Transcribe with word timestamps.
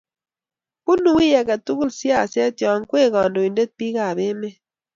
bunu 0.85 1.09
wiy 1.17 1.33
age 1.41 1.55
tugul 1.65 1.89
siaset 1.97 2.55
yo 2.63 2.71
kwee 2.89 3.07
kandoindet 3.13 3.71
bikap 3.77 4.17
emet 4.29 4.57